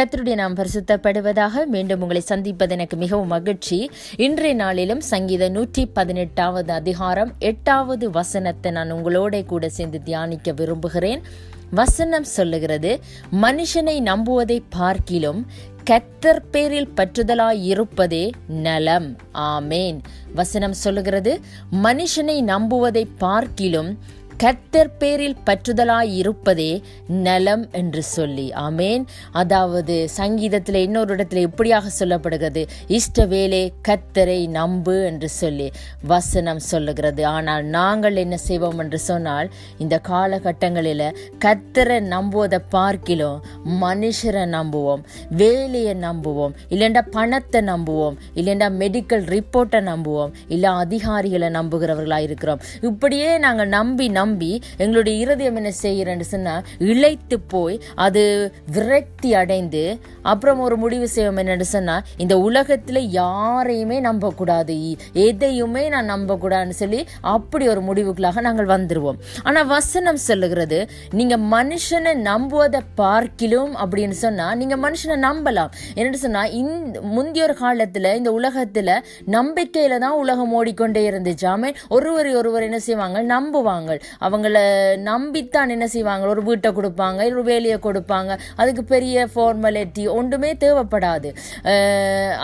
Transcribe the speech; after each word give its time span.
கத்தருடைய 0.00 0.34
நாம் 0.34 0.54
பரிசுத்தப்படுவதாக 0.56 1.64
மீண்டும் 1.66 2.00
உங்களை 2.00 2.20
சந்திப்பது 2.20 2.72
எனக்கு 2.74 2.96
மிகவும் 2.96 3.26
மகிழ்ச்சி. 3.26 3.90
இன்றைய 4.16 4.54
நாளிலும் 4.54 5.00
சங்கீத 5.00 5.48
நூற்றி 5.48 5.86
பதினெட்டாவது 5.86 6.72
அதிகாரம் 6.72 7.32
எட்டாவது 7.38 8.10
வசனத்தை 8.10 8.70
நான் 8.72 8.92
உங்களோட 8.92 9.44
கூட 9.44 9.68
சேர்ந்து 9.68 10.02
தியானிக்க 10.02 10.52
விரும்புகிறேன். 10.52 11.22
வசனம் 11.70 12.24
சொல்லுகிறது 12.24 12.92
மனுஷனை 13.42 13.96
நம்புவதை 14.02 14.58
பார்க்கிலும் 14.68 15.46
கத்தர் 15.90 16.42
பேரில் 16.50 16.90
பற்றுதலாய் 16.96 17.60
இருப்பதே 17.62 18.30
நலம். 18.46 19.16
ஆமேன். 19.34 19.98
வசனம் 20.34 20.72
சொல்லுகிறது 20.72 21.40
மனுஷனை 21.82 22.38
நம்புவதை 22.54 23.04
பார்க்கிலும் 23.18 23.98
கத்தர் 24.42 24.90
பேரில் 24.98 25.36
பற்றுதலாய் 25.46 26.12
இருப்பதே 26.18 26.68
நலம் 27.24 27.64
என்று 27.72 28.02
சொல்லி. 28.02 28.44
ஆமேன். 28.66 29.02
அதாவது 29.32 29.94
சங்கீதத்தில் 30.16 30.78
இன்னொரு 30.84 31.10
இடத்துல 31.14 31.40
இப்படியாக 31.48 31.90
சொல்லப்படுகிறது. 31.98 32.62
இஷ்ட 32.88 33.26
வேலே 33.26 33.60
கத்தரை 33.88 34.38
நம்பு 34.48 34.94
என்று 35.04 35.28
சொல்லி 35.28 35.66
வசனம் 36.02 36.62
சொல்லுகிறது. 36.68 37.24
ஆனால் 37.26 37.64
நாங்கள் 37.76 38.16
என்ன 38.16 38.38
செய்வோம் 38.46 38.78
என்று 38.78 38.98
சொன்னால் 38.98 39.50
இந்த 39.78 39.98
காலகட்டங்களில் 40.08 41.04
கத்தரை 41.44 41.98
நம்புவதை 42.14 42.60
பார்க்கிலும் 42.76 43.38
மனுஷரை 43.82 44.46
நம்புவோம் 44.56 45.04
வேலையை 45.42 45.94
நம்புவோம் 46.06 46.56
இல்லைண்டா 46.70 47.04
பணத்தை 47.10 47.62
நம்புவோம் 47.62 48.18
இல்லைண்டா 48.34 48.70
மெடிக்கல் 48.82 49.24
ரிப்போர்ட்டை 49.36 49.82
நம்புவோம் 49.82 50.34
இல்லை 50.48 50.72
அதிகாரிகளை 50.84 51.50
நம்புகிறவர்களாக 51.50 52.22
இருக்கிறோம் 52.22 52.60
இப்படியே 52.82 53.30
நாங்கள் 53.38 53.68
நம்பி 53.68 54.08
நம்பி 54.12 54.28
நம்பி 54.30 54.52
எங்களுடைய 54.82 55.14
இருதயம் 55.24 55.58
என்ன 55.60 55.70
செய்கிறேன்னு 55.82 56.26
சொன்னால் 56.32 56.64
இழைத்து 56.90 57.36
போய் 57.52 57.76
அது 58.04 58.22
விரக்தி 58.74 59.30
அடைந்து 59.40 59.84
அப்புறம் 60.30 60.60
ஒரு 60.66 60.76
முடிவு 60.82 61.06
செய்வோம் 61.14 61.38
என்னன்னு 61.42 61.66
சொன்னால் 61.74 62.04
இந்த 62.22 62.34
உலகத்தில் 62.48 63.00
யாரையுமே 63.20 63.96
நம்பக்கூடாது. 64.08 64.76
எதையுமே 65.26 65.82
நான் 65.94 66.10
நம்பக்கூடாதுன்னு 66.12 66.76
சொல்லி 66.80 67.00
அப்படி 67.34 67.64
ஒரு 67.72 67.80
முடிவுகளாக 67.88 68.42
நாங்கள் 68.46 68.68
வந்துடுவோம் 68.74 69.18
ஆனால் 69.48 69.68
வசனம் 69.74 70.20
சொல்லுகிறது 70.26 70.78
நீங்கள் 71.18 71.42
மனுஷனை 71.54 72.12
நம்புவதை 72.28 72.80
பார்க்கிலும் 73.00 73.72
அப்படின்னு 73.82 74.16
சொன்னால் 74.24 74.56
நீங்கள் 74.60 74.82
மனுஷனை 74.86 75.16
நம்பலாம். 75.28 75.72
என்னென்னு 75.96 76.22
சொன்னால் 76.26 76.54
இந்த 76.60 77.00
முந்திய 77.16 77.46
ஒரு 77.48 77.56
காலத்தில் 77.62 78.10
இந்த 78.20 78.32
உலகத்தில் 78.38 78.94
நம்பிக்கையில 79.36 79.98
தான் 80.06 80.18
உலகம் 80.22 80.54
ஓடிக்கொண்டே 80.60 81.04
இருந்துச்சு. 81.10 81.46
ஆமே 81.54 81.70
ஒருவர் 81.96 82.30
ஒருவர் 82.42 82.68
என்ன 82.68 82.80
செய்வாங்க? 82.88 83.18
நம்புவாங்க. 83.34 83.90
அவங்கள 84.26 84.58
நம்பித்தான் 85.10 85.72
என்ன 85.74 85.86
செய்வாங்க? 85.94 86.24
ஒரு 86.34 86.42
வீட்டை 86.48 86.70
கொடுப்பாங்க 86.78 87.18
ஒரு 87.34 87.44
வேலையை 87.50 87.78
கொடுப்பாங்க. 87.86 88.32
அதுக்கு 88.60 88.82
பெரிய 88.94 89.26
ஃபார்மாலிட்டி 89.32 90.04
ஒன்றுமே 90.18 90.50
தேவைப்படாது. 90.64 91.28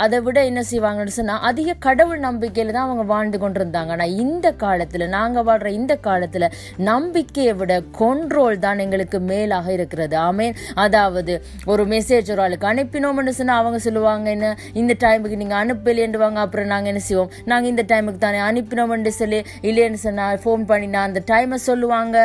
அதை 0.04 0.18
விட 0.26 0.38
என்ன 0.50 0.62
செய்வாங்கன்னு 0.72 1.16
சொன்னால் 1.18 1.44
அதிக 1.50 1.76
கடவுள் 1.86 2.20
நம்பிக்கையில் 2.28 2.74
தான் 2.76 2.86
அவங்க 2.88 3.04
வாழ்ந்து 3.12 3.40
கொண்டிருந்தாங்க. 3.44 3.92
ஆனால் 3.96 4.14
இந்த 4.24 4.46
காலத்தில் 4.64 5.06
நாங்கள் 5.16 5.46
வாழ்கிற 5.48 5.70
இந்த 5.80 5.96
காலத்தில் 6.08 6.48
நம்பிக்கையை 6.90 7.54
விட 7.60 7.72
கொண்ட்ரோல் 8.02 8.62
தான் 8.66 8.82
எங்களுக்கு 8.84 9.20
மேலாக 9.32 9.66
இருக்கிறது. 9.76 10.16
ஆமேன் 10.28 10.54
அதாவது 10.84 11.34
ஒரு 11.72 11.82
மெசேஜ் 11.94 12.30
ஒரு 12.34 12.42
ஆளுக்கு 12.46 12.70
அனுப்பினோம்னு 12.72 13.34
சொன்னால் 13.40 13.60
அவங்க 13.62 13.78
சொல்லுவாங்க 13.86 14.28
என்ன 14.36 14.54
இந்த 14.80 14.92
டைமுக்கு 15.04 15.40
நீங்கள் 15.42 15.60
அனுப்பலேண்டுவாங்க 15.62 16.38
அப்புறம் 16.44 16.70
நாங்கள் 16.72 16.92
என்ன 16.92 17.02
செய்வோம்? 17.08 17.30
நாங்கள் 17.52 17.70
இந்த 17.72 17.84
டைமுக்கு 17.92 18.20
தானே 18.26 18.40
அனுப்பினோம்னு 18.48 19.12
சொல்லி 19.20 19.40
இல்லைன்னு 19.70 20.00
சொன்னால் 20.06 20.40
ஃபோன் 20.44 20.64
பண்ணி 20.70 20.88
நான் 20.94 21.08
அந்த 21.10 21.22
டைமை 21.32 21.58
சொல்லுவாங்க. 21.68 22.16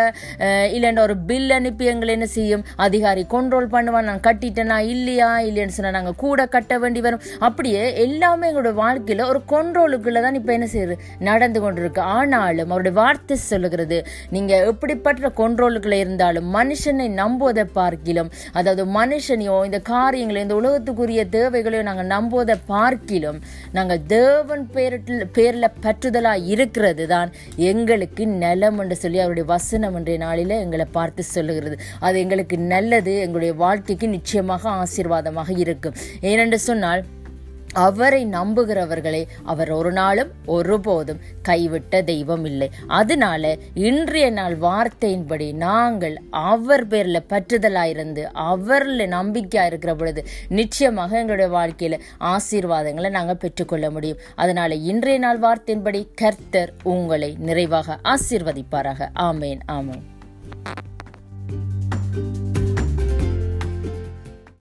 இல்லைன்னா 0.75 1.03
ஒரு 1.07 1.15
பில் 1.29 1.51
அனுப்பி 1.57 1.89
எங்களை 1.93 2.13
என்ன 2.17 2.27
செய்யும்? 2.37 2.65
அதிகாரி 2.87 3.23
கண்ட்ரோல் 3.35 3.67
பண்ணுவான். 3.75 4.09
நான் 4.11 4.23
கட்டிட்டேனா? 4.27 4.79
இல்லையா? 4.93 5.29
இல்லைன்னு 5.49 5.75
சொன்னால் 5.77 5.97
நாங்கள் 5.97 6.17
கூட 6.25 6.39
கட்ட 6.55 6.79
வேண்டி 6.83 7.03
வரும். 7.07 7.23
அப்படியே 7.49 7.83
எல்லாமே 8.05 8.49
எங்களோட 8.51 8.73
வாழ்க்கையில் 8.83 9.27
ஒரு 9.31 9.41
கண்ட்ரோலுக்குள்ள 9.53 10.21
தான் 10.27 10.39
இப்போ 10.41 10.53
என்ன 10.57 10.69
செய்யுது? 10.75 10.97
நடந்து 11.29 11.59
கொண்டிருக்கு. 11.65 12.03
ஆனாலும் 12.17 12.71
அவருடைய 12.73 12.95
வார்த்தை 13.01 13.35
சொல்லுகிறது 13.49 13.97
நீங்கள் 14.35 14.65
எப்படிப்பட்ட 14.71 15.31
கொண்ட்ரோலுக்குள்ளே 15.41 15.99
இருந்தாலும் 16.05 16.47
மனுஷனை 16.57 17.07
நம்புவதை 17.21 17.65
பார்க்கிலும் 17.77 18.29
அதாவது 18.59 18.83
மனுஷனையோ 18.97 19.55
இந்த 19.67 19.79
காரியங்களையும் 19.93 20.47
இந்த 20.47 20.57
உலகத்துக்குரிய 20.61 21.23
தேவைகளையும் 21.37 21.89
நாங்கள் 21.89 22.09
நம்புவதை 22.15 22.55
பார்க்கிலும் 22.71 23.39
நாங்கள் 23.77 24.03
தேவன் 24.15 24.65
பேரில் 24.75 25.25
பேரில் 25.37 25.75
பற்றுதலாக 25.85 26.47
இருக்கிறது 26.53 27.05
தான் 27.13 27.29
எங்களுக்கு 27.71 28.25
நிலம் 28.43 28.79
என்று 28.83 28.97
சொல்லி 29.03 29.20
அவருடைய 29.21 29.45
வசனம் 29.53 29.95
என்ற 29.95 30.17
நாளில் 30.17 30.55
எங்களை 30.65 30.85
பார்த்து 30.97 31.23
சொல்லுகிறது. 31.23 31.77
அது 31.99 32.19
எங்களுக்கு 32.19 32.57
நல்லது 32.73 33.13
எங்களுடைய 33.19 33.53
வாழ்க்கைக்கு 33.63 34.09
நிச்சயமாக 34.17 34.69
ஆசீர்வாதமாக 34.83 35.57
இருக்கும். 35.63 35.97
ஏனென்று 36.31 36.59
சொன்னால் 36.69 37.03
அவரை 37.73 38.25
நம்புகிறவர்களை 38.25 39.27
அவர் 39.43 39.71
ஒரு 39.71 39.91
நாளும் 39.91 40.31
ஒருபோதும் 40.45 41.19
கைவிட்ட 41.49 42.03
தெய்வம் 42.03 42.45
இல்லை. 42.45 42.69
அதனால 42.87 43.57
இன்றைய 43.73 44.29
நாள் 44.29 44.57
வார்த்தையின்படி 44.57 45.53
நாங்கள் 45.53 46.21
அவர் 46.29 46.87
பேரில் 46.87 47.25
பற்றுதலாயிருந்து 47.29 48.21
அவரில் 48.33 49.07
நம்பிக்கையாக 49.07 49.69
இருக்கிற 49.69 49.95
பொழுது 49.95 50.23
நிச்சயமாக 50.47 51.17
எங்களுடைய 51.17 51.51
வாழ்க்கையில் 51.51 52.01
ஆசீர்வாதங்களை 52.19 53.09
நாங்கள் 53.09 53.37
பெற்றுக்கொள்ள 53.37 53.89
முடியும். 53.91 54.17
அதனால 54.35 54.75
இன்றைய 54.75 55.19
நாள் 55.19 55.39
வார்த்தையின்படி 55.39 56.07
கர்த்தர் 56.15 56.73
உங்களை 56.83 57.35
நிறைவாக 57.39 57.99
ஆசீர்வதிப்பாராக. 58.03 59.09
ஆமேன் 59.19 59.59
ஆமேன். 59.71 60.01